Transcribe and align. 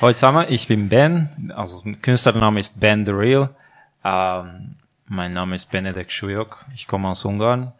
Hallo 0.00 0.14
zusammen, 0.14 0.46
ich 0.48 0.66
bin 0.66 0.88
Ben, 0.88 1.52
also 1.54 1.82
Künstlername 2.00 2.58
ist 2.58 2.80
Ben 2.80 3.04
The 3.04 3.10
Real. 3.10 3.50
Ähm, 4.02 4.76
mein 5.04 5.34
Name 5.34 5.54
ist 5.54 5.70
Benedek 5.70 6.10
Schujok, 6.10 6.64
ich 6.74 6.86
komme 6.86 7.08
aus 7.08 7.26
Ungarn 7.26 7.72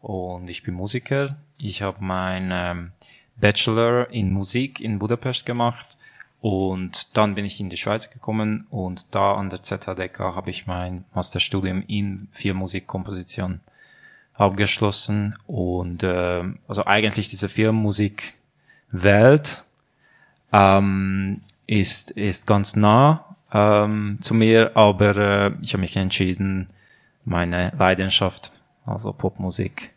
und 0.00 0.48
ich 0.48 0.62
bin 0.62 0.72
Musiker. 0.72 1.36
Ich 1.58 1.82
habe 1.82 2.02
meinen 2.02 2.50
ähm, 2.50 2.92
Bachelor 3.36 4.10
in 4.10 4.32
Musik 4.32 4.80
in 4.80 4.98
Budapest 4.98 5.44
gemacht 5.44 5.98
und 6.40 7.14
dann 7.14 7.34
bin 7.34 7.44
ich 7.44 7.60
in 7.60 7.68
die 7.68 7.76
Schweiz 7.76 8.08
gekommen 8.08 8.66
und 8.70 9.14
da 9.14 9.34
an 9.34 9.50
der 9.50 9.62
ZHDK 9.62 10.34
habe 10.34 10.48
ich 10.48 10.66
mein 10.66 11.04
Masterstudium 11.12 11.84
in 11.86 12.28
Filmmusikkomposition 12.32 13.60
abgeschlossen 14.32 15.36
und 15.46 16.02
äh, 16.02 16.42
also 16.68 16.86
eigentlich 16.86 17.28
diese 17.28 17.50
Filmmusikwelt 17.50 19.66
ähm, 20.54 21.42
ist, 21.66 22.10
ist 22.12 22.46
ganz 22.46 22.76
nah 22.76 23.36
ähm, 23.52 24.18
zu 24.20 24.34
mir, 24.34 24.76
aber 24.76 25.16
äh, 25.16 25.52
ich 25.62 25.72
habe 25.72 25.82
mich 25.82 25.96
entschieden, 25.96 26.68
meine 27.24 27.72
Leidenschaft, 27.78 28.52
also 28.84 29.12
Popmusik, 29.12 29.92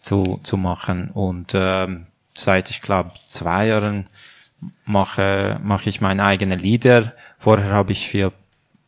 zu, 0.00 0.40
zu 0.42 0.56
machen. 0.56 1.10
Und 1.12 1.52
ähm, 1.54 2.06
seit, 2.34 2.70
ich 2.70 2.82
glaube, 2.82 3.12
zwei 3.26 3.68
Jahren 3.68 4.06
mache, 4.84 5.58
mache 5.62 5.88
ich 5.88 6.00
meine 6.00 6.24
eigenen 6.24 6.58
Lieder. 6.58 7.12
Vorher 7.38 7.72
habe 7.72 7.92
ich 7.92 8.08
viel 8.08 8.32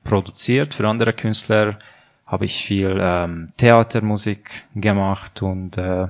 produziert 0.02 0.74
für 0.74 0.88
andere 0.88 1.12
Künstler, 1.12 1.79
habe 2.27 2.45
ich 2.45 2.65
viel 2.65 2.99
ähm, 3.01 3.52
Theatermusik 3.57 4.65
gemacht 4.74 5.43
und 5.43 5.79
äh, 5.79 6.09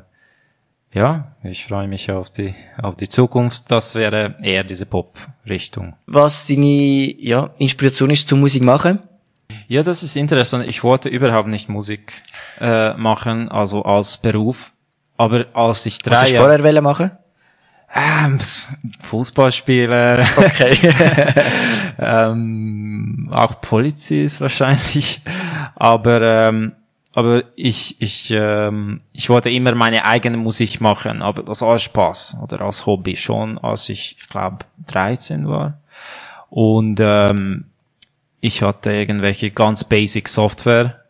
ja, 0.95 1.33
ich 1.43 1.67
freue 1.67 1.89
mich 1.89 2.11
auf 2.13 2.31
die, 2.31 2.55
auf 2.81 2.95
die 2.95 3.09
Zukunft. 3.09 3.71
Das 3.71 3.97
wäre 3.97 4.37
eher 4.41 4.63
diese 4.63 4.87
Pop-Richtung. 4.87 5.95
Was 6.07 6.47
deine 6.47 7.15
ja, 7.21 7.51
Inspiration 7.59 8.11
ist 8.11 8.29
zum 8.29 8.41
Musik 8.41 8.63
machen? 8.63 9.01
Ja, 9.67 9.83
das 9.83 10.05
ist 10.05 10.17
interessant. 10.17 10.69
Ich 10.69 10.85
wollte 10.85 11.09
überhaupt 11.09 11.49
nicht 11.49 11.69
Musik 11.69 12.23
äh, 12.61 12.95
machen, 12.95 13.49
also 13.49 13.83
als 13.83 14.19
Beruf. 14.19 14.73
Aber 15.17 15.47
als 15.53 15.85
ich 15.87 15.99
drei 15.99 16.13
Was 16.13 16.23
hast 16.23 16.33
du 16.33 16.37
vorher 16.37 16.63
wollen 16.63 16.85
machen? 16.85 17.11
Ähm, 17.93 18.39
Fußballspieler. 19.01 20.27
Okay. 20.37 20.79
ähm, 21.99 23.31
auch 23.33 23.61
Polizist 23.61 24.41
wahrscheinlich. 24.41 25.23
Aber 25.75 26.23
ähm, 26.23 26.73
aber 27.15 27.45
ich, 27.55 28.01
ich, 28.01 28.31
ähm, 28.33 29.01
ich 29.13 29.31
wollte 29.31 29.49
immer 29.49 29.75
meine 29.75 30.05
eigene 30.05 30.37
Musik 30.37 30.81
machen, 30.81 31.23
aber 31.23 31.45
das 31.45 31.63
als 31.63 31.83
Spaß 31.83 32.39
oder 32.43 32.61
als 32.61 32.87
Hobby 32.87 33.17
schon, 33.17 33.57
als 33.59 33.89
ich, 33.89 34.17
ich 34.21 34.29
glaube, 34.29 34.65
13 34.89 35.49
war. 35.49 35.81
Und 36.51 36.99
ähm, 37.01 37.67
ich 38.41 38.63
hatte 38.63 38.93
irgendwelche 38.93 39.53
ganz 39.53 39.85
basic 39.85 40.29
Software 40.29 41.05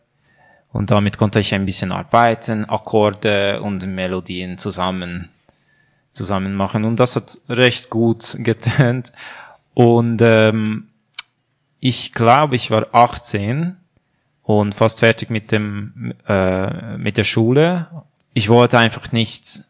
und 0.71 0.91
damit 0.91 1.17
konnte 1.17 1.39
ich 1.39 1.53
ein 1.55 1.65
bisschen 1.65 1.91
arbeiten, 1.91 2.65
Akkorde 2.65 3.61
und 3.61 3.85
Melodien 3.85 4.57
zusammen 4.57 5.29
zusammen 6.13 6.55
machen 6.55 6.85
und 6.85 6.97
das 6.99 7.17
hat 7.17 7.37
recht 7.49 7.89
gut 7.89 8.37
getönt 8.39 9.11
und 9.73 10.21
ähm, 10.21 10.87
ich 11.81 12.13
glaube, 12.13 12.55
ich 12.55 12.71
war 12.71 12.87
18 12.93 13.75
und 14.45 14.75
fast 14.75 14.99
fertig 14.99 15.29
mit 15.29 15.51
dem 15.51 16.13
äh, 16.27 16.97
mit 16.97 17.17
der 17.17 17.23
Schule. 17.23 17.87
Ich 18.33 18.47
wollte 18.49 18.77
einfach 18.77 19.11
nicht 19.11 19.63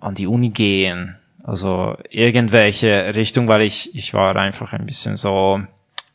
an 0.00 0.14
die 0.14 0.26
Uni 0.26 0.50
gehen, 0.50 1.16
also 1.44 1.96
irgendwelche 2.10 3.14
Richtung, 3.14 3.48
weil 3.48 3.62
ich 3.62 3.94
ich 3.94 4.14
war 4.14 4.34
einfach 4.36 4.72
ein 4.72 4.84
bisschen 4.84 5.16
so 5.16 5.60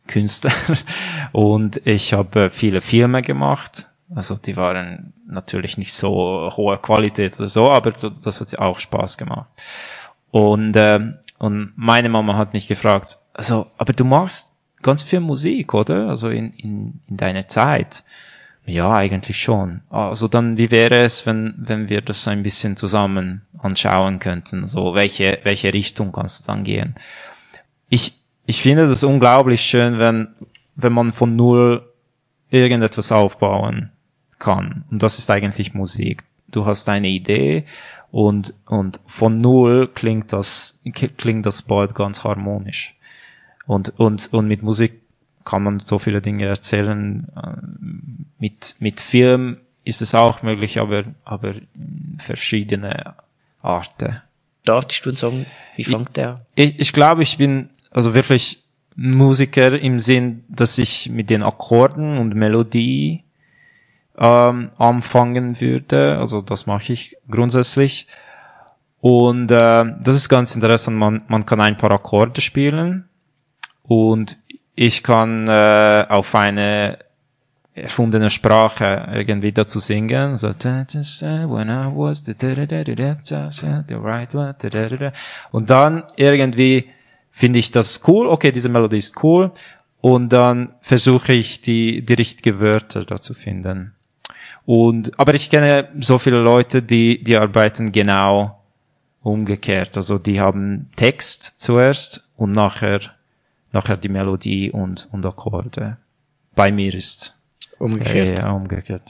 Künstler 0.07 0.51
und 1.31 1.85
ich 1.87 2.13
habe 2.13 2.49
viele 2.49 2.81
Filme 2.81 3.21
gemacht. 3.21 3.87
Also 4.13 4.35
die 4.35 4.57
waren 4.57 5.13
natürlich 5.25 5.77
nicht 5.77 5.93
so 5.93 6.51
hohe 6.57 6.77
Qualität 6.79 7.39
oder 7.39 7.47
so, 7.47 7.71
aber 7.71 7.91
das 7.91 8.41
hat 8.41 8.59
auch 8.59 8.79
Spaß 8.79 9.17
gemacht. 9.17 9.47
Und 10.31 10.75
äh, 10.75 10.99
und 11.37 11.73
meine 11.75 12.09
Mama 12.09 12.35
hat 12.35 12.53
mich 12.53 12.67
gefragt, 12.67 13.17
also 13.33 13.67
aber 13.77 13.93
du 13.93 14.03
machst 14.03 14.50
ganz 14.81 15.03
viel 15.03 15.19
Musik, 15.19 15.73
oder? 15.73 16.09
Also 16.09 16.29
in, 16.29 16.53
in, 16.53 16.99
in 17.07 17.17
deiner 17.17 17.47
Zeit. 17.47 18.03
Ja, 18.65 18.93
eigentlich 18.93 19.41
schon. 19.41 19.81
Also 19.89 20.27
dann, 20.27 20.57
wie 20.57 20.71
wäre 20.71 21.01
es, 21.01 21.25
wenn, 21.25 21.55
wenn 21.57 21.89
wir 21.89 22.01
das 22.01 22.27
ein 22.27 22.43
bisschen 22.43 22.77
zusammen 22.77 23.41
anschauen 23.57 24.19
könnten? 24.19 24.67
So, 24.67 24.93
welche, 24.93 25.39
welche 25.43 25.73
Richtung 25.73 26.11
kannst 26.11 26.43
du 26.43 26.51
dann 26.51 26.63
gehen? 26.63 26.95
Ich, 27.89 28.13
ich 28.45 28.61
finde 28.61 28.87
das 28.87 29.03
unglaublich 29.03 29.61
schön, 29.61 29.97
wenn, 29.97 30.29
wenn 30.75 30.93
man 30.93 31.11
von 31.11 31.35
Null 31.35 31.87
irgendetwas 32.49 33.11
aufbauen 33.11 33.91
kann. 34.37 34.85
Und 34.91 35.01
das 35.01 35.17
ist 35.17 35.31
eigentlich 35.31 35.73
Musik. 35.73 36.23
Du 36.47 36.65
hast 36.65 36.87
eine 36.89 37.07
Idee 37.07 37.65
und, 38.11 38.53
und 38.67 38.99
von 39.07 39.41
Null 39.41 39.87
klingt 39.87 40.33
das, 40.33 40.79
klingt 41.17 41.45
das 41.45 41.61
bald 41.61 41.95
ganz 41.95 42.23
harmonisch. 42.23 42.95
Und, 43.65 43.99
und, 43.99 44.33
und 44.33 44.47
mit 44.47 44.63
Musik 44.63 45.01
kann 45.45 45.63
man 45.63 45.79
so 45.79 45.99
viele 45.99 46.21
Dinge 46.21 46.45
erzählen. 46.45 47.27
Äh, 47.35 47.57
mit, 48.39 48.75
mit 48.79 49.01
Film 49.01 49.57
ist 49.83 50.01
es 50.01 50.13
auch 50.13 50.43
möglich, 50.43 50.79
aber, 50.79 51.03
aber 51.23 51.55
verschiedene 52.17 53.15
Arten. 53.61 54.21
Startest 54.63 55.05
du 55.05 55.09
einen 55.09 55.17
Song? 55.17 55.45
Wie 55.75 55.83
fängt 55.83 56.15
der? 56.17 56.45
Ich, 56.55 56.79
ich 56.79 56.93
glaube, 56.93 57.23
ich 57.23 57.37
bin 57.37 57.69
also 57.89 58.13
wirklich 58.13 58.63
Musiker 58.95 59.79
im 59.79 59.99
Sinn, 59.99 60.43
dass 60.49 60.77
ich 60.77 61.09
mit 61.09 61.29
den 61.29 61.43
Akkorden 61.43 62.17
und 62.17 62.35
Melodie 62.35 63.23
ähm, 64.17 64.69
anfangen 64.77 65.59
würde. 65.59 66.17
Also 66.19 66.41
das 66.41 66.67
mache 66.67 66.93
ich 66.93 67.17
grundsätzlich. 67.29 68.07
Und 68.99 69.49
äh, 69.49 69.85
das 70.03 70.15
ist 70.15 70.29
ganz 70.29 70.53
interessant. 70.53 70.97
Man, 70.97 71.21
man 71.27 71.45
kann 71.45 71.61
ein 71.61 71.77
paar 71.77 71.91
Akkorde 71.91 72.41
spielen 72.41 73.05
und 73.91 74.37
ich 74.73 75.03
kann 75.03 75.49
äh, 75.49 76.05
auf 76.07 76.33
eine 76.33 76.99
erfundene 77.73 78.29
Sprache 78.29 79.09
irgendwie 79.13 79.51
dazu 79.51 79.79
singen. 79.79 80.37
So, 80.37 80.53
when 80.53 81.67
I 81.67 81.91
was 81.93 82.23
the 83.89 83.95
right 83.95 84.33
one. 84.33 84.55
Und 85.51 85.69
dann 85.69 86.03
irgendwie 86.15 86.87
finde 87.31 87.59
ich 87.59 87.71
das 87.71 87.99
cool. 88.07 88.27
Okay, 88.27 88.53
diese 88.53 88.69
Melodie 88.69 88.99
ist 88.99 89.21
cool. 89.25 89.51
Und 89.99 90.29
dann 90.31 90.69
versuche 90.79 91.33
ich 91.33 91.59
die, 91.59 92.01
die 92.01 92.13
richtigen 92.13 92.61
Wörter 92.61 93.03
dazu 93.03 93.33
finden. 93.33 93.93
Und, 94.65 95.19
aber 95.19 95.33
ich 95.33 95.49
kenne 95.49 95.89
so 95.99 96.17
viele 96.17 96.39
Leute, 96.39 96.81
die, 96.81 97.21
die 97.21 97.35
arbeiten 97.35 97.91
genau 97.91 98.57
umgekehrt. 99.21 99.97
Also 99.97 100.17
die 100.17 100.39
haben 100.39 100.89
Text 100.95 101.59
zuerst 101.59 102.29
und 102.37 102.53
nachher 102.53 103.01
nachher 103.71 103.97
die 103.97 104.09
Melodie 104.09 104.71
und, 104.71 105.07
und 105.11 105.25
Akkorde. 105.25 105.97
Bei 106.55 106.71
mir 106.71 106.93
ist 106.93 107.35
umgekehrt. 107.79 108.39
Ja, 108.39 108.51
umgekehrt. 108.51 109.03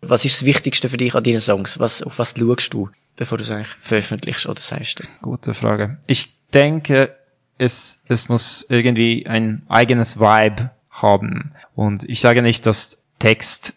Was 0.00 0.24
ist 0.24 0.36
das 0.36 0.44
Wichtigste 0.44 0.88
für 0.88 0.96
dich 0.96 1.14
an 1.14 1.24
deinen 1.24 1.40
Songs? 1.40 1.78
Was, 1.78 2.02
auf 2.02 2.18
was 2.18 2.34
schaust 2.36 2.72
du, 2.72 2.88
bevor 3.16 3.38
du 3.38 3.44
es 3.44 3.50
eigentlich 3.50 3.74
veröffentlichst 3.82 4.46
oder 4.46 4.60
sagst? 4.60 5.02
Gute 5.22 5.54
Frage. 5.54 5.98
Ich 6.06 6.34
denke, 6.54 7.16
es, 7.58 8.00
es 8.06 8.28
muss 8.28 8.64
irgendwie 8.68 9.26
ein 9.26 9.62
eigenes 9.68 10.18
Vibe 10.18 10.70
haben. 10.90 11.52
Und 11.74 12.04
ich 12.04 12.20
sage 12.20 12.42
nicht, 12.42 12.66
dass 12.66 13.02
Text 13.18 13.74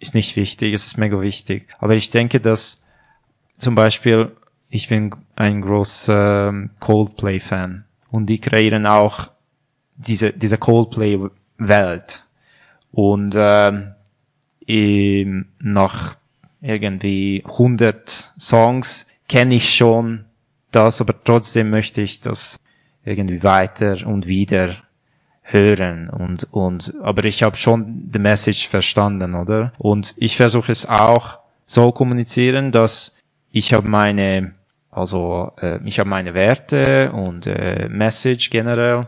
ist 0.00 0.14
nicht 0.14 0.36
wichtig, 0.36 0.74
es 0.74 0.86
ist 0.86 0.98
mega 0.98 1.20
wichtig. 1.20 1.68
Aber 1.78 1.94
ich 1.94 2.10
denke, 2.10 2.40
dass 2.40 2.82
zum 3.58 3.74
Beispiel, 3.74 4.32
ich 4.68 4.88
bin 4.88 5.14
ein 5.36 5.60
großer 5.60 6.48
ähm, 6.48 6.70
Coldplay-Fan. 6.80 7.84
Und 8.10 8.26
die 8.26 8.40
kreieren 8.40 8.86
auch 8.86 9.30
diese, 10.06 10.32
diese 10.32 10.58
Coldplay-Welt. 10.58 12.24
Und 12.92 13.34
ähm, 13.36 13.94
nach 15.58 16.16
irgendwie 16.60 17.42
100 17.46 18.08
Songs 18.38 19.06
kenne 19.28 19.54
ich 19.54 19.74
schon 19.74 20.24
das, 20.70 21.00
aber 21.00 21.14
trotzdem 21.24 21.70
möchte 21.70 22.00
ich 22.00 22.20
das 22.20 22.58
irgendwie 23.04 23.42
weiter 23.42 24.06
und 24.06 24.26
wieder 24.26 24.76
hören 25.42 26.08
und 26.10 26.46
und 26.52 26.94
aber 27.02 27.24
ich 27.24 27.42
habe 27.42 27.56
schon 27.56 28.10
die 28.10 28.18
Message 28.18 28.68
verstanden, 28.68 29.34
oder? 29.34 29.72
Und 29.78 30.14
ich 30.16 30.36
versuche 30.36 30.70
es 30.70 30.88
auch 30.88 31.38
so 31.66 31.90
kommunizieren, 31.90 32.70
dass 32.70 33.16
ich 33.50 33.72
habe 33.72 33.88
meine 33.88 34.54
also 34.90 35.52
äh, 35.60 35.80
ich 35.84 35.98
habe 35.98 36.08
meine 36.08 36.34
Werte 36.34 37.10
und 37.12 37.46
äh, 37.46 37.88
Message 37.88 38.50
generell 38.50 39.06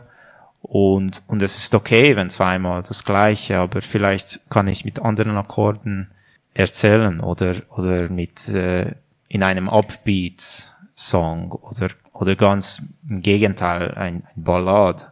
und, 0.63 1.23
und 1.27 1.41
es 1.41 1.57
ist 1.57 1.75
okay, 1.75 2.15
wenn 2.15 2.29
zweimal 2.29 2.81
das 2.83 3.03
gleiche, 3.03 3.57
aber 3.59 3.81
vielleicht 3.81 4.49
kann 4.49 4.67
ich 4.67 4.85
mit 4.85 4.99
anderen 4.99 5.37
Akkorden 5.37 6.09
erzählen 6.53 7.19
oder, 7.19 7.57
oder 7.69 8.09
mit, 8.09 8.47
äh, 8.47 8.95
in 9.27 9.43
einem 9.43 9.69
Upbeat 9.69 10.73
Song 10.95 11.51
oder, 11.51 11.89
oder 12.13 12.35
ganz 12.35 12.81
im 13.07 13.21
Gegenteil, 13.21 13.91
ein, 13.95 14.23
ein 14.35 14.43
Ballad. 14.43 15.11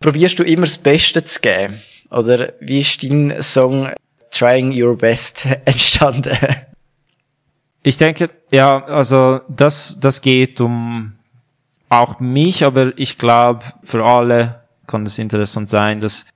Probierst 0.00 0.38
du 0.38 0.42
immer 0.42 0.66
das 0.66 0.78
Beste 0.78 1.22
zu 1.24 1.40
geben? 1.40 1.80
Oder 2.10 2.54
wie 2.60 2.80
ist 2.80 3.02
dein 3.02 3.42
Song 3.42 3.90
Trying 4.32 4.72
Your 4.72 4.96
Best 4.96 5.46
entstanden? 5.64 6.36
Ich 7.82 7.96
denke, 7.96 8.30
ja, 8.50 8.84
also 8.84 9.40
das, 9.48 9.98
das 10.00 10.20
geht 10.20 10.60
um 10.60 11.15
auch 11.88 12.20
mich, 12.20 12.64
aber 12.64 12.96
ich 12.98 13.18
glaube, 13.18 13.64
für 13.82 14.04
alle 14.04 14.62
kann 14.86 15.04
es 15.04 15.18
interessant 15.18 15.68
sein, 15.68 16.00
dass 16.00 16.26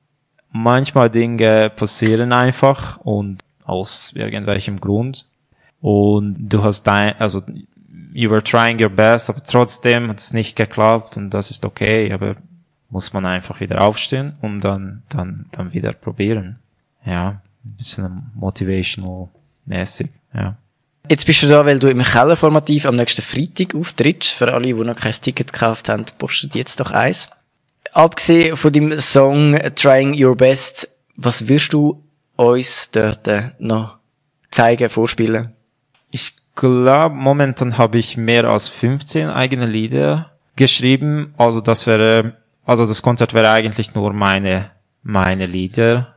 manchmal 0.53 1.11
Dinge 1.11 1.71
passieren 1.71 2.33
einfach 2.33 2.99
und 2.99 3.43
aus 3.65 4.13
irgendwelchem 4.15 4.81
Grund. 4.81 5.27
Und 5.81 6.49
du 6.49 6.63
hast 6.63 6.85
dein, 6.85 7.19
also 7.19 7.43
you 8.13 8.31
were 8.31 8.43
trying 8.43 8.81
your 8.83 8.91
best, 8.91 9.31
aber 9.31 9.43
trotzdem 9.43 10.09
hat 10.09 10.19
es 10.19 10.33
nicht 10.33 10.57
geklappt 10.57 11.17
und 11.17 11.31
das 11.31 11.51
ist 11.51 11.65
okay, 11.65 12.13
aber 12.13 12.37
muss 12.91 13.13
man 13.13 13.25
einfach 13.25 13.61
wieder 13.61 13.81
aufstehen 13.81 14.35
und 14.43 14.61
dann, 14.63 15.03
dann, 15.09 15.47
dann 15.53 15.73
wieder 15.73 15.93
probieren. 15.93 16.59
Ja, 17.05 17.41
ein 17.65 17.77
bisschen 17.77 18.31
motivational 18.35 19.29
mäßig, 19.65 20.11
ja. 20.35 20.57
Jetzt 21.11 21.27
bist 21.27 21.43
du 21.43 21.49
da, 21.49 21.67
weil 21.67 21.81
du 21.81 21.91
im 21.91 22.05
Keller 22.05 22.37
formativ 22.37 22.87
am 22.87 22.95
nächsten 22.95 23.23
Freitag 23.23 23.75
auftrittst. 23.75 24.33
Für 24.33 24.55
alle, 24.55 24.67
die 24.69 24.75
noch 24.75 24.95
kein 24.95 25.11
Ticket 25.11 25.53
gekauft 25.53 25.89
haben, 25.89 26.05
postet 26.19 26.55
jetzt 26.55 26.79
doch 26.79 26.93
eins. 26.93 27.29
Abgesehen 27.91 28.57
von 28.57 28.73
dem 28.73 29.01
Song 29.01 29.59
Trying 29.75 30.15
Your 30.25 30.37
Best, 30.37 30.89
was 31.17 31.49
wirst 31.49 31.73
du 31.73 32.01
uns 32.37 32.93
dort 32.93 33.29
noch 33.59 33.97
zeigen, 34.53 34.89
vorspielen? 34.89 35.53
Ich 36.13 36.35
glaube, 36.55 37.17
momentan 37.17 37.77
habe 37.77 37.99
ich 37.99 38.17
mehr 38.17 38.45
als 38.45 38.69
15 38.69 39.31
eigene 39.31 39.67
Lieder 39.67 40.31
geschrieben. 40.55 41.35
Also 41.37 41.61
das 41.61 41.89
wäre, 41.89 42.37
also 42.65 42.87
das 42.87 43.03
Konzert 43.03 43.35
wäre 43.35 43.51
eigentlich 43.51 43.97
nur 43.97 44.13
meine, 44.13 44.71
meine 45.03 45.47
Lieder. 45.47 46.15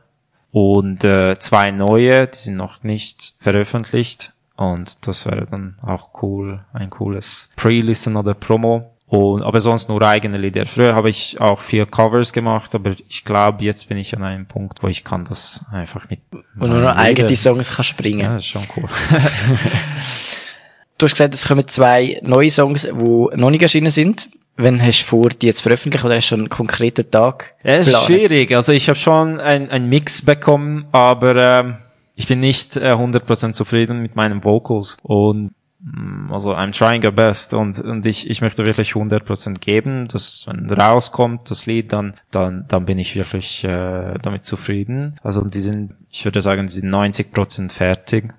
Und 0.52 1.02
äh, 1.02 1.36
zwei 1.40 1.72
neue, 1.72 2.28
die 2.28 2.38
sind 2.38 2.56
noch 2.56 2.84
nicht 2.84 3.34
veröffentlicht. 3.40 4.30
Und 4.56 5.06
das 5.06 5.26
wäre 5.26 5.46
dann 5.50 5.76
auch 5.82 6.22
cool, 6.22 6.64
ein 6.72 6.90
cooles 6.90 7.50
Pre-Listen 7.56 8.16
oder 8.16 8.34
Promo. 8.34 8.90
Und, 9.06 9.42
aber 9.42 9.60
sonst 9.60 9.88
nur 9.88 10.02
eigene 10.02 10.38
Lieder. 10.38 10.66
Früher 10.66 10.94
habe 10.94 11.10
ich 11.10 11.40
auch 11.40 11.60
vier 11.60 11.86
Covers 11.86 12.32
gemacht, 12.32 12.74
aber 12.74 12.96
ich 13.08 13.24
glaube, 13.24 13.62
jetzt 13.62 13.88
bin 13.88 13.98
ich 13.98 14.16
an 14.16 14.24
einem 14.24 14.46
Punkt, 14.46 14.82
wo 14.82 14.88
ich 14.88 15.04
kann 15.04 15.24
das 15.24 15.64
einfach 15.70 16.08
mit. 16.08 16.20
Und 16.32 16.70
nur 16.70 16.80
noch 16.80 16.96
eigene 16.96 17.36
Songs 17.36 17.76
kannst 17.76 17.96
bringen. 17.96 18.20
Ja, 18.20 18.34
das 18.34 18.42
ist 18.42 18.48
schon 18.48 18.66
cool. 18.76 18.88
du 20.98 21.06
hast 21.06 21.12
gesagt, 21.12 21.34
es 21.34 21.46
kommen 21.46 21.68
zwei 21.68 22.20
neue 22.22 22.50
Songs, 22.50 22.82
die 22.82 22.92
noch 23.36 23.50
nicht 23.50 23.62
erschienen 23.62 23.90
sind. 23.90 24.30
Wann 24.56 24.80
hast 24.82 25.00
du 25.00 25.04
vor, 25.04 25.30
die 25.30 25.46
jetzt 25.46 25.60
veröffentlichen 25.60 26.06
oder 26.06 26.16
hast 26.16 26.26
du 26.26 26.28
schon 26.30 26.40
einen 26.40 26.48
konkreten 26.48 27.10
Tag? 27.10 27.54
Ja, 27.62 27.72
es 27.72 27.88
ist 27.88 28.04
schwierig. 28.04 28.54
Also 28.54 28.72
ich 28.72 28.88
habe 28.88 28.98
schon 28.98 29.40
einen 29.40 29.88
Mix 29.88 30.22
bekommen, 30.22 30.86
aber 30.92 31.36
ähm, 31.36 31.76
ich 32.14 32.26
bin 32.28 32.40
nicht 32.40 32.76
äh, 32.76 32.92
100% 32.92 33.52
zufrieden 33.52 34.00
mit 34.00 34.16
meinen 34.16 34.44
Vocals 34.44 34.96
und 35.02 35.52
mm, 35.80 36.32
also 36.32 36.54
I'm 36.54 36.76
trying 36.76 37.04
your 37.04 37.12
best 37.12 37.54
und, 37.54 37.78
und 37.80 38.06
ich, 38.06 38.30
ich 38.30 38.40
möchte 38.40 38.64
wirklich 38.66 38.92
100% 38.92 39.58
geben, 39.58 40.06
dass 40.08 40.46
wenn 40.46 40.70
rauskommt 40.70 41.50
das 41.50 41.66
Lied, 41.66 41.92
dann, 41.92 42.14
dann, 42.30 42.66
dann 42.68 42.84
bin 42.84 42.98
ich 42.98 43.16
wirklich 43.16 43.64
äh, 43.64 44.14
damit 44.22 44.46
zufrieden. 44.46 45.16
Also 45.22 45.42
die 45.42 45.60
sind, 45.60 45.94
ich 46.10 46.24
würde 46.24 46.40
sagen, 46.40 46.66
die 46.66 46.72
sind 46.72 46.90
90% 46.90 47.70
fertig. 47.72 48.32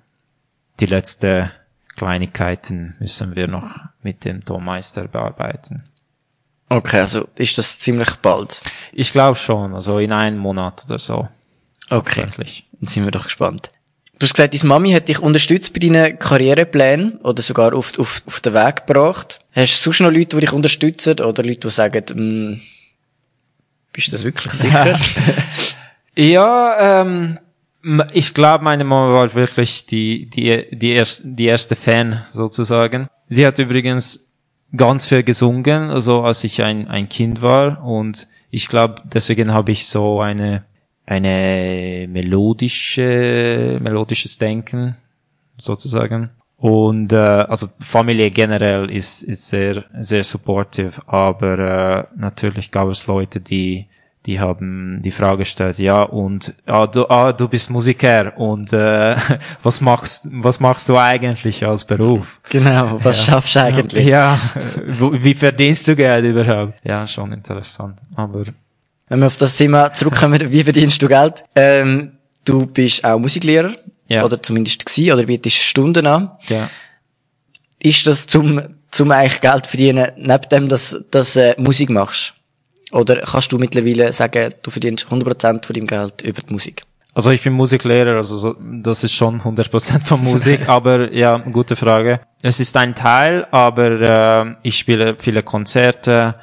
Die 0.80 0.86
letzte 0.86 1.50
Kleinigkeiten 1.96 2.94
müssen 2.98 3.34
wir 3.36 3.48
noch 3.48 3.78
mit 4.02 4.24
dem 4.24 4.44
Tonmeister 4.44 5.08
bearbeiten. 5.08 5.84
Okay, 6.68 7.00
also 7.00 7.28
ist 7.36 7.58
das 7.58 7.78
ziemlich 7.78 8.16
bald? 8.16 8.60
Ich 8.92 9.12
glaube 9.12 9.36
schon, 9.36 9.74
also 9.74 9.98
in 9.98 10.12
einem 10.12 10.38
Monat 10.38 10.84
oder 10.86 10.98
so. 10.98 11.28
Okay. 11.88 12.26
Dann 12.80 12.88
sind 12.88 13.04
wir 13.04 13.10
doch 13.10 13.24
gespannt. 13.24 13.70
Du 14.18 14.24
hast 14.24 14.34
gesagt, 14.34 14.54
deine 14.54 14.68
Mami 14.68 14.92
hat 14.92 15.08
dich 15.08 15.20
unterstützt 15.20 15.74
bei 15.74 15.80
deinen 15.80 16.18
Karriereplänen 16.18 17.18
oder 17.18 17.42
sogar 17.42 17.74
auf, 17.74 17.98
auf, 17.98 18.22
auf 18.26 18.40
den 18.40 18.54
Weg 18.54 18.86
gebracht. 18.86 19.40
Hast 19.52 19.78
du 19.78 19.84
sonst 19.84 20.00
noch 20.00 20.10
Leute, 20.10 20.36
die 20.36 20.40
dich 20.40 20.52
unterstützen 20.52 21.20
oder 21.20 21.42
Leute, 21.42 21.60
die 21.60 21.70
sagen, 21.70 22.04
mm, 22.14 22.60
bist 23.92 24.08
du 24.08 24.12
das 24.12 24.24
wirklich 24.24 24.52
sicher? 24.54 24.98
ja, 26.16 27.02
ähm, 27.02 27.38
ich 28.12 28.32
glaube, 28.32 28.64
meine 28.64 28.84
Mama 28.84 29.12
war 29.12 29.34
wirklich 29.34 29.84
die, 29.84 30.30
die, 30.30 30.66
die, 30.72 30.92
erste, 30.92 31.28
die 31.28 31.44
erste 31.44 31.76
Fan 31.76 32.24
sozusagen. 32.30 33.08
Sie 33.28 33.46
hat 33.46 33.58
übrigens 33.58 34.26
ganz 34.74 35.08
viel 35.08 35.22
gesungen, 35.22 35.90
also 35.90 36.22
als 36.22 36.42
ich 36.42 36.62
ein, 36.62 36.88
ein 36.88 37.08
Kind 37.08 37.42
war 37.42 37.84
und 37.84 38.28
ich 38.50 38.68
glaube, 38.68 39.02
deswegen 39.04 39.52
habe 39.52 39.72
ich 39.72 39.86
so 39.86 40.20
eine 40.20 40.64
eine 41.06 42.06
melodische, 42.08 43.78
melodisches 43.80 44.38
Denken 44.38 44.96
sozusagen. 45.56 46.30
Und 46.58 47.12
äh, 47.12 47.16
also 47.16 47.68
Familie 47.80 48.30
generell 48.30 48.90
ist, 48.90 49.22
ist 49.22 49.48
sehr, 49.48 49.84
sehr 49.98 50.24
supportive, 50.24 50.92
aber 51.06 51.58
äh, 51.58 52.04
natürlich 52.16 52.70
gab 52.70 52.88
es 52.88 53.06
Leute, 53.06 53.40
die 53.40 53.86
die 54.26 54.40
haben 54.40 55.00
die 55.02 55.12
Frage 55.12 55.38
gestellt, 55.38 55.78
ja, 55.78 56.02
und 56.02 56.52
ah, 56.66 56.86
du, 56.86 57.08
ah, 57.08 57.32
du 57.32 57.48
bist 57.48 57.70
Musiker 57.70 58.36
und 58.36 58.72
äh, 58.72 59.16
was 59.62 59.80
machst 59.80 60.26
was 60.32 60.58
machst 60.58 60.88
du 60.88 60.98
eigentlich 60.98 61.64
als 61.64 61.84
Beruf? 61.84 62.40
Genau, 62.50 62.98
was 63.04 63.24
ja. 63.26 63.34
schaffst 63.34 63.54
du 63.54 63.62
eigentlich? 63.62 64.04
Ja, 64.04 64.38
wie 65.12 65.34
verdienst 65.34 65.86
du 65.86 65.94
Geld 65.94 66.24
überhaupt? 66.24 66.74
Ja, 66.82 67.06
schon 67.06 67.32
interessant, 67.32 67.98
aber 68.16 68.46
wenn 69.08 69.20
wir 69.20 69.26
auf 69.26 69.36
das 69.36 69.56
Thema 69.56 69.92
zurückkommen, 69.92 70.52
wie 70.52 70.64
verdienst 70.64 71.00
du 71.00 71.08
Geld? 71.08 71.44
Ähm, 71.54 72.12
du 72.44 72.66
bist 72.66 73.04
auch 73.04 73.18
Musiklehrer. 73.18 73.74
Ja. 74.08 74.24
Oder 74.24 74.40
zumindest 74.42 74.86
gewesen, 74.86 75.12
oder 75.12 75.24
bietest 75.24 75.56
Stunden 75.56 76.06
an. 76.06 76.30
Ja. 76.48 76.70
Ist 77.80 78.06
das 78.06 78.26
zum, 78.26 78.62
zum 78.90 79.10
eigentlich 79.10 79.40
Geld 79.40 79.66
verdienen, 79.66 80.12
neben 80.16 80.48
dem, 80.50 80.68
dass, 80.68 81.04
dass 81.10 81.36
äh, 81.36 81.54
Musik 81.58 81.90
machst? 81.90 82.34
Oder 82.92 83.16
kannst 83.22 83.50
du 83.50 83.58
mittlerweile 83.58 84.12
sagen, 84.12 84.54
du 84.62 84.70
verdienst 84.70 85.06
100% 85.08 85.64
von 85.64 85.74
deinem 85.74 85.86
Geld 85.86 86.22
über 86.22 86.40
die 86.42 86.52
Musik? 86.52 86.82
Also 87.14 87.30
ich 87.30 87.42
bin 87.42 87.54
Musiklehrer, 87.54 88.16
also 88.16 88.36
so, 88.36 88.56
das 88.60 89.02
ist 89.02 89.14
schon 89.14 89.40
100% 89.40 90.02
von 90.02 90.20
Musik, 90.20 90.60
aber 90.68 91.12
ja, 91.12 91.38
gute 91.38 91.74
Frage. 91.74 92.20
Es 92.42 92.60
ist 92.60 92.76
ein 92.76 92.94
Teil, 92.94 93.46
aber 93.50 94.46
äh, 94.46 94.54
ich 94.62 94.78
spiele 94.78 95.16
viele 95.18 95.42
Konzerte, 95.42 96.36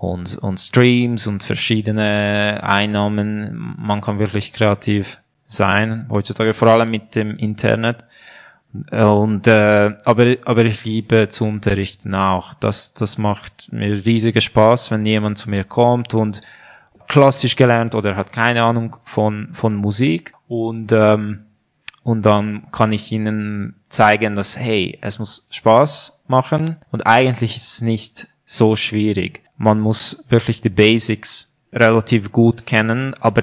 und, 0.00 0.36
und 0.38 0.60
Streams 0.60 1.26
und 1.26 1.42
verschiedene 1.42 2.60
Einnahmen. 2.62 3.74
Man 3.78 4.00
kann 4.00 4.18
wirklich 4.18 4.52
kreativ 4.52 5.18
sein, 5.48 6.06
heutzutage 6.10 6.54
vor 6.54 6.68
allem 6.68 6.90
mit 6.90 7.14
dem 7.14 7.36
Internet. 7.36 8.04
Und 8.90 9.46
äh, 9.46 9.94
aber 10.04 10.36
aber 10.44 10.64
ich 10.66 10.84
liebe 10.84 11.28
zu 11.30 11.46
unterrichten 11.46 12.14
auch. 12.14 12.52
Das 12.54 12.92
das 12.92 13.16
macht 13.16 13.72
mir 13.72 14.04
riesigen 14.04 14.42
Spaß, 14.42 14.90
wenn 14.90 15.06
jemand 15.06 15.38
zu 15.38 15.48
mir 15.48 15.64
kommt 15.64 16.12
und 16.12 16.42
klassisch 17.08 17.56
gelernt 17.56 17.94
oder 17.94 18.16
hat 18.16 18.32
keine 18.32 18.64
Ahnung 18.64 18.96
von 19.04 19.48
von 19.54 19.74
Musik 19.74 20.34
und 20.46 20.92
ähm, 20.92 21.46
und 22.02 22.26
dann 22.26 22.70
kann 22.70 22.92
ich 22.92 23.10
ihnen 23.10 23.76
zeigen, 23.88 24.36
dass 24.36 24.58
hey, 24.58 24.98
es 25.00 25.18
muss 25.18 25.46
Spaß 25.50 26.20
machen 26.28 26.76
und 26.90 27.06
eigentlich 27.06 27.56
ist 27.56 27.72
es 27.72 27.80
nicht 27.80 28.28
so 28.44 28.76
schwierig 28.76 29.45
man 29.56 29.80
muss 29.80 30.22
wirklich 30.28 30.60
die 30.60 30.68
Basics 30.68 31.52
relativ 31.72 32.32
gut 32.32 32.66
kennen, 32.66 33.14
aber 33.20 33.42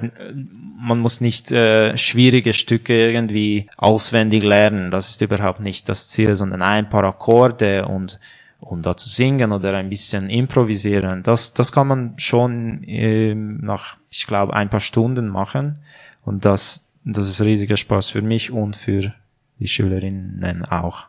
man 0.78 1.00
muss 1.00 1.22
nicht 1.22 1.52
äh, 1.52 1.96
schwierige 1.98 2.54
Stücke 2.54 3.12
irgendwie 3.12 3.68
auswendig 3.78 4.44
lernen. 4.44 4.92
Das 4.92 5.10
ist 5.10 5.22
überhaupt 5.22 5.62
nicht 5.62 5.88
das 5.88 6.10
Ziel, 6.10 6.36
sondern 6.36 6.62
ein 6.62 6.90
paar 6.90 7.04
Akkorde 7.04 7.86
und 7.86 8.20
und 8.60 8.86
dazu 8.86 9.10
singen 9.10 9.52
oder 9.52 9.76
ein 9.76 9.90
bisschen 9.90 10.30
improvisieren. 10.30 11.22
Das 11.24 11.54
das 11.54 11.72
kann 11.72 11.88
man 11.88 12.14
schon 12.18 12.84
äh, 12.84 13.36
nach 13.36 13.98
ich 14.10 14.26
glaube 14.26 14.54
ein 14.54 14.70
paar 14.70 14.80
Stunden 14.80 15.28
machen 15.28 15.80
und 16.24 16.46
das 16.46 16.90
das 17.04 17.30
ist 17.30 17.42
riesiger 17.42 17.78
Spaß 17.78 18.10
für 18.10 18.22
mich 18.22 18.52
und 18.52 18.76
für 18.76 19.14
die 19.60 19.68
Schülerinnen 19.68 20.66
auch. 20.66 21.06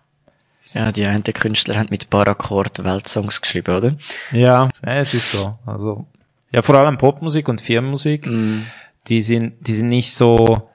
Ja, 0.75 0.91
die 0.91 1.07
einen 1.07 1.23
Künstler 1.23 1.77
haben 1.77 1.89
mit 1.91 2.11
Parakkord 2.11 2.83
Weltsongs 2.83 3.41
geschrieben, 3.41 3.77
oder? 3.77 3.93
Ja, 4.33 4.69
es 4.83 5.15
ist 5.15 5.33
so. 5.33 5.57
Also, 5.67 6.07
ja, 6.51 6.63
vor 6.63 6.75
allem 6.75 6.99
Popmusik 6.99 7.49
und 7.49 7.61
Firmenmusik, 7.61 8.27
mm. 8.27 8.63
die 9.07 9.23
sind, 9.23 9.55
die 9.67 9.75
sind 9.75 9.89
nicht 9.89 10.13
so 10.15 10.69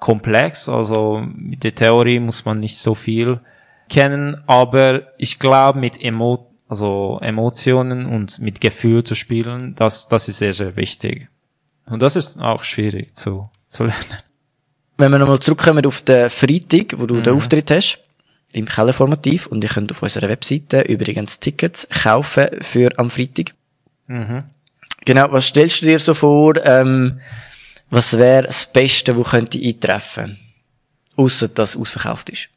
komplex, 0.00 0.68
also 0.68 1.22
mit 1.34 1.64
der 1.64 1.74
Theorie 1.74 2.18
muss 2.18 2.44
man 2.44 2.60
nicht 2.60 2.78
so 2.78 2.94
viel 2.94 3.40
kennen, 3.88 4.42
aber 4.46 5.02
ich 5.18 5.38
glaube 5.38 5.78
mit 5.78 6.02
Emo 6.02 6.46
also 6.68 7.18
Emotionen 7.22 8.06
und 8.06 8.38
mit 8.40 8.60
Gefühl 8.60 9.04
zu 9.04 9.14
spielen, 9.14 9.74
das, 9.76 10.08
das 10.08 10.28
ist 10.28 10.38
sehr, 10.38 10.52
sehr 10.52 10.76
wichtig. 10.76 11.28
Und 11.86 12.02
das 12.02 12.16
ist 12.16 12.40
auch 12.40 12.64
schwierig 12.64 13.14
zu, 13.14 13.48
zu 13.68 13.84
lernen. 13.84 14.18
Wenn 14.98 15.12
wir 15.12 15.18
nochmal 15.18 15.38
zurückkommen 15.38 15.86
auf 15.86 16.02
den 16.02 16.30
Freitag, 16.30 16.98
wo 16.98 17.06
du 17.06 17.16
mhm. 17.16 17.22
den 17.22 17.34
Auftritt 17.34 17.70
hast, 17.70 18.00
im 18.52 18.66
Kellerformativ 18.66 19.46
und 19.46 19.62
ihr 19.62 19.70
könnt 19.70 19.90
auf 19.90 20.02
unserer 20.02 20.28
Webseite 20.28 20.80
übrigens 20.82 21.40
Tickets 21.40 21.88
kaufen 21.88 22.48
für 22.60 22.90
am 22.98 23.10
Freitag. 23.10 23.54
Mhm. 24.06 24.44
Genau, 25.04 25.30
was 25.30 25.46
stellst 25.46 25.82
du 25.82 25.86
dir 25.86 25.98
so 25.98 26.14
vor, 26.14 26.54
ähm, 26.64 27.20
was 27.90 28.18
wäre 28.18 28.44
das 28.44 28.66
Beste, 28.66 29.16
wo 29.16 29.22
könnte 29.22 29.58
eintreffen? 29.58 30.38
Ausser, 31.16 31.48
dass 31.48 31.70
es 31.70 31.80
ausverkauft 31.80 32.30
ist. 32.30 32.48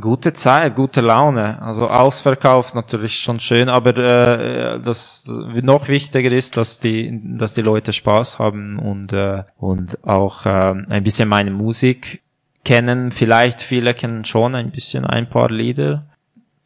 Gute 0.00 0.32
Zeit, 0.32 0.76
gute 0.76 1.00
Laune. 1.00 1.60
Also 1.60 1.88
ausverkauft 1.88 2.76
natürlich 2.76 3.18
schon 3.18 3.40
schön, 3.40 3.68
aber 3.68 3.96
äh, 3.96 4.80
das 4.80 5.24
noch 5.26 5.88
wichtiger 5.88 6.30
ist, 6.30 6.56
dass 6.56 6.78
die, 6.78 7.20
dass 7.36 7.54
die 7.54 7.62
Leute 7.62 7.92
Spaß 7.92 8.38
haben 8.38 8.78
und 8.78 9.12
äh, 9.12 9.42
und 9.58 9.98
auch 10.06 10.46
äh, 10.46 10.74
ein 10.88 11.02
bisschen 11.02 11.28
meine 11.28 11.50
Musik 11.50 12.22
kennen. 12.64 13.10
Vielleicht 13.10 13.62
viele 13.62 13.94
kennen 13.94 14.24
schon 14.24 14.54
ein 14.54 14.70
bisschen 14.70 15.04
ein 15.04 15.28
paar 15.28 15.50
Lieder. 15.50 16.06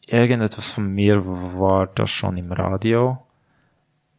Irgendetwas 0.06 0.70
von 0.70 0.86
mir 0.86 1.24
war 1.24 1.86
das 1.86 2.10
schon 2.10 2.36
im 2.36 2.52
Radio, 2.52 3.18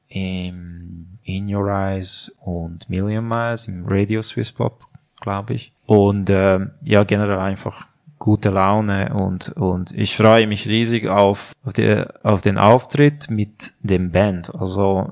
im 0.07 1.19
In 1.23 1.53
Your 1.53 1.69
Eyes 1.69 2.35
und 2.41 2.89
Million 2.89 3.27
Miles 3.27 3.67
im 3.67 3.85
Radio 3.87 4.21
Swiss 4.21 4.51
Pop, 4.51 4.87
glaube 5.21 5.53
ich. 5.53 5.71
Und 5.85 6.29
äh, 6.29 6.59
ja 6.83 7.03
generell 7.03 7.37
einfach 7.37 7.85
gute 8.17 8.49
Laune 8.49 9.13
und, 9.13 9.49
und 9.49 9.91
ich 9.91 10.15
freue 10.15 10.47
mich 10.47 10.67
riesig 10.67 11.07
auf, 11.07 11.51
auf, 11.63 11.73
die, 11.73 12.03
auf 12.23 12.41
den 12.41 12.57
Auftritt 12.57 13.29
mit 13.29 13.73
dem 13.81 14.11
Band. 14.11 14.53
Also 14.55 15.11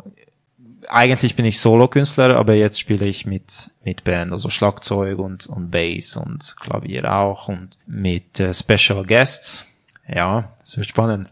eigentlich 0.93 1.35
bin 1.35 1.45
ich 1.45 1.59
Solo-Künstler, 1.59 2.35
aber 2.37 2.53
jetzt 2.53 2.79
spiele 2.79 3.07
ich 3.07 3.25
mit, 3.25 3.71
mit 3.83 4.03
Band, 4.03 4.31
also 4.31 4.49
Schlagzeug 4.49 5.17
und, 5.17 5.47
und 5.47 5.71
Bass 5.71 6.15
und 6.15 6.55
Klavier 6.59 7.11
auch 7.11 7.47
und 7.47 7.77
mit 7.87 8.39
äh, 8.39 8.53
Special 8.53 9.03
Guests. 9.03 9.65
Ja, 10.07 10.53
es 10.61 10.77
wird 10.77 10.87
spannend. 10.87 11.29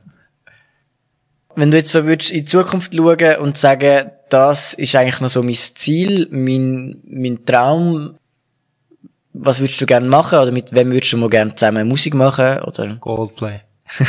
Wenn 1.56 1.70
du 1.70 1.78
jetzt 1.78 1.92
so 1.92 2.06
würdest 2.06 2.32
in 2.32 2.40
die 2.40 2.46
Zukunft 2.46 2.96
schauen 2.96 3.36
und 3.40 3.56
sagen, 3.56 4.10
das 4.30 4.74
ist 4.74 4.96
eigentlich 4.96 5.22
noch 5.22 5.30
so 5.30 5.44
mein 5.44 5.54
Ziel, 5.54 6.28
mein, 6.32 7.00
mein 7.06 7.46
Traum, 7.46 8.16
was 9.34 9.60
würdest 9.60 9.80
du 9.80 9.86
gerne 9.86 10.08
machen 10.08 10.40
oder 10.40 10.52
mit 10.52 10.74
wem 10.74 10.92
würdest 10.92 11.14
du 11.14 11.18
mal 11.18 11.30
gerne 11.30 11.54
zusammen 11.54 11.88
Musik 11.88 12.16
machen 12.16 12.62
oder? 12.62 12.96
Coldplay. 12.96 13.60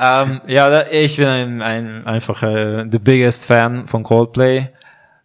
ähm, 0.00 0.40
ja, 0.46 0.86
ich 0.86 1.16
bin 1.16 1.26
ein, 1.26 1.62
ein 1.62 2.06
einfach 2.06 2.42
äh, 2.42 2.86
the 2.90 2.98
biggest 2.98 3.46
Fan 3.46 3.86
von 3.86 4.02
Coldplay, 4.02 4.68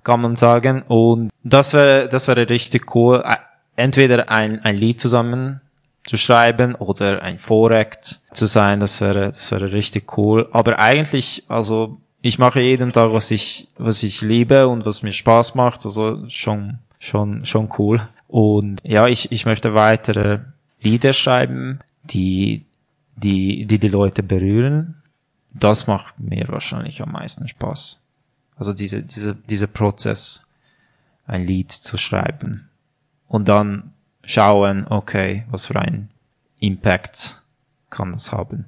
kann 0.04 0.22
man 0.22 0.36
sagen. 0.36 0.84
Und 0.88 1.32
das 1.44 1.74
wäre 1.74 2.10
das 2.10 2.28
wäre 2.28 2.50
richtig 2.50 2.96
cool. 2.96 3.24
Entweder 3.76 4.30
ein 4.30 4.64
ein 4.64 4.76
Lied 4.76 5.00
zusammen 5.00 5.62
zu 6.06 6.18
schreiben 6.18 6.76
oder 6.76 7.24
ein 7.24 7.40
Voreact 7.40 8.22
zu 8.34 8.46
sein, 8.46 8.80
das 8.80 9.02
wäre 9.02 9.28
das 9.28 9.52
wäre 9.52 9.72
richtig 9.72 10.18
cool. 10.18 10.48
Aber 10.52 10.80
eigentlich, 10.80 11.44
also 11.48 11.98
ich 12.22 12.40
mache 12.40 12.62
jeden 12.62 12.92
Tag 12.92 13.14
was 13.14 13.32
ich 13.32 13.70
was 13.78 14.04
ich 14.04 14.22
liebe 14.22 14.68
und 14.68 14.86
was 14.86 15.04
mir 15.04 15.14
Spaß 15.14 15.56
macht, 15.56 15.86
also 15.86 16.28
schon 16.28 16.80
schon 17.00 17.46
schon 17.46 17.70
cool. 17.78 18.02
Und 18.28 18.82
ja, 18.84 19.08
ich, 19.08 19.32
ich 19.32 19.46
möchte 19.46 19.74
weitere 19.76 20.40
Lieder 20.82 21.14
schreiben, 21.14 21.80
die, 22.04 22.66
die, 23.16 23.66
die 23.66 23.80
die 23.80 23.88
Leute 23.88 24.24
berühren. 24.24 25.02
Das 25.52 25.88
macht 25.88 26.20
mir 26.20 26.48
wahrscheinlich 26.50 27.02
am 27.02 27.12
meisten 27.12 27.48
Spaß. 27.48 28.02
Also 28.58 28.74
diese, 28.74 29.04
diese, 29.04 29.36
dieser 29.36 29.68
Prozess, 29.68 30.48
ein 31.28 31.46
Lied 31.46 31.72
zu 31.72 31.98
schreiben. 31.98 32.70
Und 33.28 33.48
dann 33.48 33.94
schauen, 34.24 34.88
okay, 34.88 35.46
was 35.50 35.66
für 35.66 35.80
ein 35.80 36.10
Impact 36.60 37.42
kann 37.90 38.12
das 38.12 38.32
haben. 38.32 38.66